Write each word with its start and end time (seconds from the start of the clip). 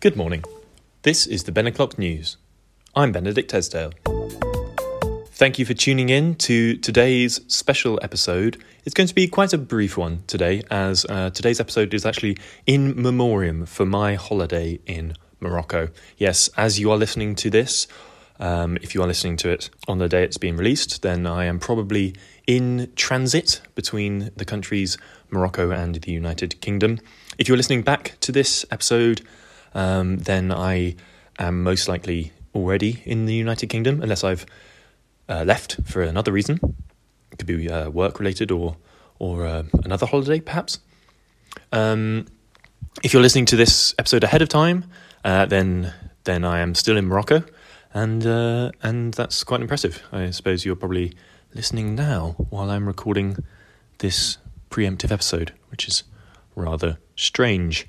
Good 0.00 0.14
morning. 0.14 0.44
This 1.02 1.26
is 1.26 1.42
the 1.42 1.50
Ben 1.50 1.66
O'Clock 1.66 1.98
News. 1.98 2.36
I'm 2.94 3.10
Benedict 3.10 3.52
Esdale. 3.52 3.92
Thank 5.32 5.58
you 5.58 5.64
for 5.64 5.74
tuning 5.74 6.08
in 6.08 6.36
to 6.36 6.76
today's 6.76 7.40
special 7.52 7.98
episode. 8.00 8.62
It's 8.84 8.94
going 8.94 9.08
to 9.08 9.14
be 9.14 9.26
quite 9.26 9.52
a 9.52 9.58
brief 9.58 9.96
one 9.96 10.22
today, 10.28 10.62
as 10.70 11.04
uh, 11.06 11.30
today's 11.30 11.58
episode 11.58 11.92
is 11.94 12.06
actually 12.06 12.36
in 12.64 13.02
memoriam 13.02 13.66
for 13.66 13.84
my 13.84 14.14
holiday 14.14 14.78
in 14.86 15.14
Morocco. 15.40 15.88
Yes, 16.16 16.48
as 16.56 16.78
you 16.78 16.92
are 16.92 16.96
listening 16.96 17.34
to 17.34 17.50
this, 17.50 17.88
um, 18.38 18.76
if 18.76 18.94
you 18.94 19.02
are 19.02 19.06
listening 19.08 19.36
to 19.38 19.50
it 19.50 19.68
on 19.88 19.98
the 19.98 20.08
day 20.08 20.22
it's 20.22 20.38
being 20.38 20.56
released, 20.56 21.02
then 21.02 21.26
I 21.26 21.46
am 21.46 21.58
probably 21.58 22.14
in 22.46 22.92
transit 22.94 23.62
between 23.74 24.30
the 24.36 24.44
countries 24.44 24.96
Morocco 25.28 25.72
and 25.72 25.96
the 25.96 26.12
United 26.12 26.60
Kingdom. 26.60 27.00
If 27.36 27.48
you're 27.48 27.56
listening 27.56 27.82
back 27.82 28.16
to 28.20 28.30
this 28.30 28.64
episode, 28.70 29.22
um, 29.74 30.18
then 30.18 30.52
I 30.52 30.96
am 31.38 31.62
most 31.62 31.88
likely 31.88 32.32
already 32.54 33.02
in 33.04 33.26
the 33.26 33.34
United 33.34 33.68
Kingdom, 33.68 34.02
unless 34.02 34.24
I've 34.24 34.46
uh, 35.28 35.44
left 35.44 35.78
for 35.84 36.02
another 36.02 36.32
reason. 36.32 36.58
It 37.32 37.38
could 37.38 37.46
be 37.46 37.70
uh, 37.70 37.90
work 37.90 38.18
related 38.18 38.50
or 38.50 38.76
or 39.18 39.46
uh, 39.46 39.64
another 39.84 40.06
holiday, 40.06 40.40
perhaps. 40.40 40.78
Um, 41.72 42.26
if 43.02 43.12
you're 43.12 43.22
listening 43.22 43.46
to 43.46 43.56
this 43.56 43.94
episode 43.98 44.24
ahead 44.24 44.42
of 44.42 44.48
time, 44.48 44.84
uh, 45.24 45.46
then 45.46 45.92
then 46.24 46.44
I 46.44 46.60
am 46.60 46.74
still 46.74 46.96
in 46.96 47.06
Morocco, 47.06 47.42
and 47.92 48.26
uh, 48.26 48.70
and 48.82 49.14
that's 49.14 49.44
quite 49.44 49.60
impressive. 49.60 50.02
I 50.12 50.30
suppose 50.30 50.64
you're 50.64 50.76
probably 50.76 51.14
listening 51.54 51.94
now 51.94 52.36
while 52.50 52.70
I'm 52.70 52.86
recording 52.86 53.44
this 53.98 54.38
preemptive 54.70 55.10
episode, 55.10 55.52
which 55.70 55.88
is 55.88 56.04
rather 56.54 56.98
strange. 57.16 57.86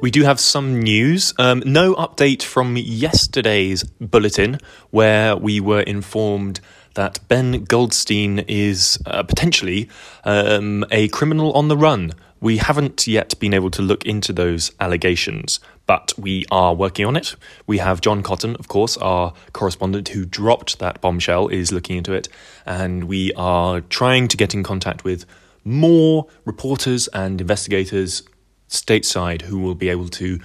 We 0.00 0.10
do 0.10 0.22
have 0.22 0.40
some 0.40 0.80
news. 0.80 1.34
Um, 1.38 1.62
no 1.66 1.94
update 1.94 2.42
from 2.42 2.78
yesterday's 2.78 3.84
bulletin, 3.84 4.58
where 4.88 5.36
we 5.36 5.60
were 5.60 5.82
informed 5.82 6.60
that 6.94 7.18
Ben 7.28 7.64
Goldstein 7.64 8.38
is 8.48 8.98
uh, 9.04 9.22
potentially 9.24 9.90
um, 10.24 10.86
a 10.90 11.08
criminal 11.08 11.52
on 11.52 11.68
the 11.68 11.76
run. 11.76 12.12
We 12.40 12.56
haven't 12.56 13.06
yet 13.06 13.38
been 13.38 13.52
able 13.52 13.70
to 13.72 13.82
look 13.82 14.06
into 14.06 14.32
those 14.32 14.72
allegations, 14.80 15.60
but 15.84 16.14
we 16.16 16.46
are 16.50 16.74
working 16.74 17.04
on 17.04 17.14
it. 17.14 17.36
We 17.66 17.76
have 17.76 18.00
John 18.00 18.22
Cotton, 18.22 18.56
of 18.56 18.68
course, 18.68 18.96
our 18.96 19.34
correspondent 19.52 20.08
who 20.08 20.24
dropped 20.24 20.78
that 20.78 21.02
bombshell, 21.02 21.48
is 21.48 21.72
looking 21.72 21.98
into 21.98 22.14
it, 22.14 22.26
and 22.64 23.04
we 23.04 23.34
are 23.34 23.82
trying 23.82 24.28
to 24.28 24.38
get 24.38 24.54
in 24.54 24.62
contact 24.62 25.04
with 25.04 25.26
more 25.62 26.26
reporters 26.46 27.06
and 27.08 27.38
investigators 27.38 28.22
stateside 28.70 29.42
who 29.42 29.58
will 29.58 29.74
be 29.74 29.88
able 29.88 30.08
to 30.08 30.38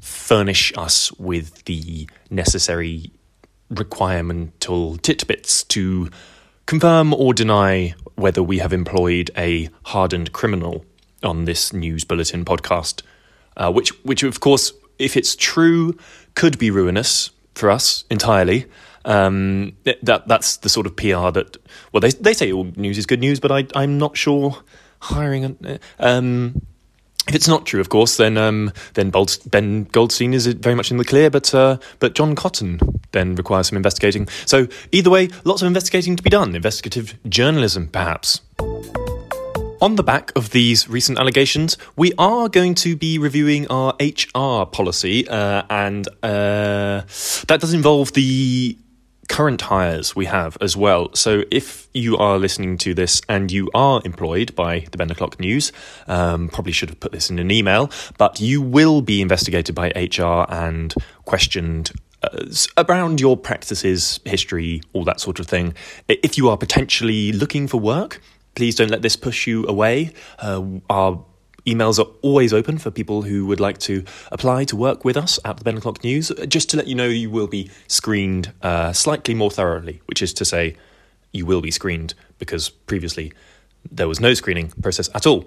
furnish 0.00 0.72
us 0.76 1.10
with 1.12 1.64
the 1.64 2.08
necessary 2.30 3.10
requiremental 3.72 4.98
titbits 5.00 5.66
to 5.68 6.10
confirm 6.66 7.14
or 7.14 7.32
deny 7.32 7.94
whether 8.14 8.42
we 8.42 8.58
have 8.58 8.72
employed 8.72 9.30
a 9.36 9.68
hardened 9.84 10.32
criminal 10.32 10.84
on 11.22 11.44
this 11.44 11.72
news 11.72 12.04
bulletin 12.04 12.44
podcast, 12.44 13.02
uh, 13.56 13.72
which, 13.72 13.90
which 14.04 14.22
of 14.22 14.40
course, 14.40 14.72
if 14.98 15.16
it's 15.16 15.36
true, 15.36 15.96
could 16.34 16.58
be 16.58 16.70
ruinous 16.70 17.30
for 17.54 17.70
us 17.70 18.04
entirely. 18.10 18.66
Um, 19.04 19.76
that 19.84 20.28
that's 20.28 20.58
the 20.58 20.68
sort 20.68 20.86
of 20.86 20.94
PR 20.96 21.30
that 21.30 21.56
well 21.92 22.00
they 22.00 22.10
they 22.10 22.34
say 22.34 22.52
all 22.52 22.64
news 22.76 22.98
is 22.98 23.06
good 23.06 23.20
news, 23.20 23.40
but 23.40 23.50
I 23.50 23.66
I'm 23.74 23.96
not 23.96 24.16
sure 24.16 24.58
hiring 25.00 25.56
um, 25.98 26.60
if 27.28 27.34
it's 27.34 27.46
not 27.46 27.66
true, 27.66 27.80
of 27.80 27.90
course, 27.90 28.16
then 28.16 28.38
um, 28.38 28.72
then 28.94 29.12
Ben 29.46 29.84
Goldstein 29.84 30.32
is 30.32 30.46
very 30.46 30.74
much 30.74 30.90
in 30.90 30.96
the 30.96 31.04
clear, 31.04 31.30
but 31.30 31.54
uh, 31.54 31.76
but 31.98 32.14
John 32.14 32.34
Cotton 32.34 32.80
then 33.12 33.34
requires 33.34 33.68
some 33.68 33.76
investigating. 33.76 34.26
So 34.46 34.66
either 34.92 35.10
way, 35.10 35.28
lots 35.44 35.60
of 35.62 35.66
investigating 35.66 36.16
to 36.16 36.22
be 36.22 36.30
done. 36.30 36.56
Investigative 36.56 37.18
journalism, 37.28 37.88
perhaps. 37.88 38.40
On 39.80 39.94
the 39.94 40.02
back 40.02 40.32
of 40.34 40.50
these 40.50 40.88
recent 40.88 41.18
allegations, 41.18 41.76
we 41.94 42.12
are 42.18 42.48
going 42.48 42.74
to 42.76 42.96
be 42.96 43.16
reviewing 43.18 43.68
our 43.68 43.94
HR 44.00 44.66
policy, 44.66 45.28
uh, 45.28 45.62
and 45.70 46.08
uh, 46.22 47.02
that 47.46 47.58
does 47.60 47.74
involve 47.74 48.12
the 48.14 48.76
current 49.28 49.60
hires 49.62 50.16
we 50.16 50.24
have 50.26 50.56
as 50.60 50.76
well. 50.76 51.14
So 51.14 51.44
if 51.50 51.88
you 51.94 52.16
are 52.16 52.38
listening 52.38 52.78
to 52.78 52.94
this 52.94 53.20
and 53.28 53.52
you 53.52 53.70
are 53.74 54.00
employed 54.04 54.54
by 54.54 54.86
the 54.90 54.98
Ben 54.98 55.10
O'Clock 55.10 55.38
News, 55.38 55.72
um, 56.06 56.48
probably 56.48 56.72
should 56.72 56.88
have 56.88 57.00
put 57.00 57.12
this 57.12 57.30
in 57.30 57.38
an 57.38 57.50
email, 57.50 57.90
but 58.16 58.40
you 58.40 58.60
will 58.60 59.02
be 59.02 59.20
investigated 59.20 59.74
by 59.74 59.88
HR 59.94 60.46
and 60.48 60.94
questioned 61.24 61.92
uh, 62.22 62.46
around 62.76 63.20
your 63.20 63.36
practices, 63.36 64.18
history, 64.24 64.82
all 64.92 65.04
that 65.04 65.20
sort 65.20 65.38
of 65.38 65.46
thing. 65.46 65.74
If 66.08 66.36
you 66.36 66.48
are 66.48 66.56
potentially 66.56 67.32
looking 67.32 67.68
for 67.68 67.78
work, 67.78 68.20
please 68.54 68.74
don't 68.74 68.90
let 68.90 69.02
this 69.02 69.14
push 69.14 69.46
you 69.46 69.66
away. 69.68 70.12
Uh, 70.40 70.62
our 70.90 71.24
Emails 71.68 71.98
are 71.98 72.10
always 72.22 72.54
open 72.54 72.78
for 72.78 72.90
people 72.90 73.20
who 73.20 73.44
would 73.44 73.60
like 73.60 73.76
to 73.76 74.02
apply 74.32 74.64
to 74.64 74.74
work 74.74 75.04
with 75.04 75.18
us 75.18 75.38
at 75.44 75.58
the 75.58 75.64
Ben 75.64 75.76
O'Clock 75.76 76.02
News. 76.02 76.32
Just 76.48 76.70
to 76.70 76.78
let 76.78 76.86
you 76.86 76.94
know, 76.94 77.08
you 77.08 77.28
will 77.28 77.46
be 77.46 77.70
screened 77.88 78.54
uh, 78.62 78.94
slightly 78.94 79.34
more 79.34 79.50
thoroughly, 79.50 80.00
which 80.06 80.22
is 80.22 80.32
to 80.32 80.46
say, 80.46 80.76
you 81.30 81.44
will 81.44 81.60
be 81.60 81.70
screened 81.70 82.14
because 82.38 82.70
previously 82.70 83.34
there 83.90 84.08
was 84.08 84.18
no 84.18 84.32
screening 84.32 84.70
process 84.80 85.10
at 85.14 85.26
all. 85.26 85.46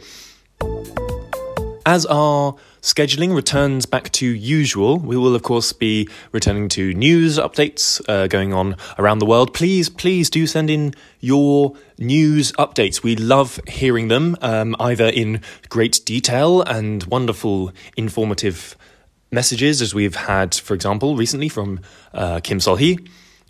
As 1.88 2.06
our 2.06 2.56
scheduling 2.82 3.36
returns 3.36 3.86
back 3.86 4.12
to 4.12 4.26
usual, 4.26 4.98
we 4.98 5.16
will, 5.16 5.36
of 5.36 5.44
course, 5.44 5.72
be 5.72 6.10
returning 6.32 6.68
to 6.70 6.94
news 6.94 7.38
updates 7.38 8.02
uh, 8.10 8.28
going 8.28 8.54
on 8.54 8.76
around 8.98 9.20
the 9.20 9.26
world. 9.26 9.54
Please, 9.54 9.88
please 9.88 10.30
do 10.30 10.48
send 10.48 10.70
in 10.70 10.94
your 11.20 11.76
news 12.00 12.52
updates. 12.54 13.04
We 13.04 13.16
love 13.16 13.60
hearing 13.68 14.08
them, 14.08 14.36
um, 14.42 14.76
either 14.80 15.06
in 15.06 15.42
great 15.70 16.02
detail 16.06 16.62
and 16.64 17.04
wonderful, 17.04 17.72
informative 17.96 18.76
messages, 19.32 19.82
as 19.82 19.94
we've 19.94 20.16
had, 20.16 20.56
for 20.56 20.74
example, 20.74 21.16
recently 21.16 21.50
from 21.50 21.80
uh, 22.14 22.40
Kim 22.44 22.60
Sol-hee, 22.60 23.00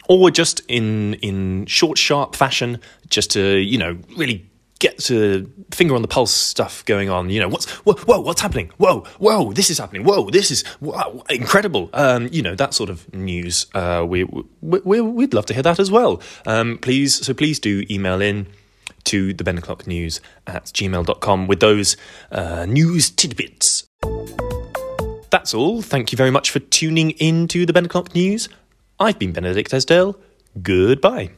or 0.09 0.29
just 0.29 0.61
in 0.67 1.13
in 1.15 1.65
short, 1.67 1.97
sharp 1.97 2.35
fashion, 2.35 2.79
just 3.07 3.31
to 3.31 3.57
you 3.57 3.77
know 3.77 3.97
really 4.17 4.50
get 4.81 4.97
to 4.97 5.49
finger 5.71 5.95
on 5.95 6.01
the 6.01 6.07
pulse 6.07 6.33
stuff 6.33 6.83
going 6.85 7.09
on. 7.09 7.29
You 7.29 7.39
know, 7.39 7.47
what's 7.47 7.69
whoa, 7.85 7.93
whoa 7.93 8.19
what's 8.19 8.41
happening? 8.41 8.71
Whoa, 8.77 9.01
whoa, 9.19 9.53
this 9.53 9.69
is 9.69 9.77
happening. 9.77 10.03
Whoa, 10.03 10.29
this 10.29 10.51
is 10.51 10.65
wow, 10.81 11.23
incredible. 11.29 11.89
Um, 11.93 12.27
you 12.31 12.41
know 12.41 12.55
that 12.55 12.73
sort 12.73 12.89
of 12.89 13.13
news. 13.13 13.67
Uh, 13.73 14.05
we, 14.05 14.25
we 14.61 14.99
we'd 14.99 15.33
love 15.33 15.45
to 15.45 15.53
hear 15.53 15.63
that 15.63 15.79
as 15.79 15.89
well. 15.89 16.21
Um, 16.45 16.79
please, 16.79 17.25
so 17.25 17.33
please 17.33 17.59
do 17.59 17.85
email 17.89 18.19
in 18.21 18.47
to 19.05 19.33
the 19.33 19.43
Ben 19.43 19.57
O'Clock 19.57 19.87
News 19.87 20.19
at 20.45 20.65
gmail.com 20.65 21.47
with 21.47 21.59
those 21.59 21.95
uh, 22.31 22.65
news 22.65 23.09
tidbits. 23.09 23.87
That's 25.29 25.53
all. 25.53 25.81
Thank 25.81 26.11
you 26.11 26.17
very 26.17 26.31
much 26.31 26.49
for 26.49 26.59
tuning 26.59 27.11
in 27.11 27.47
to 27.49 27.65
the 27.65 27.71
Ben 27.71 27.85
O'Clock 27.85 28.13
News. 28.13 28.49
I've 28.99 29.17
been 29.17 29.31
Benedict 29.31 29.73
Esdale. 29.73 30.19
Goodbye. 30.61 31.29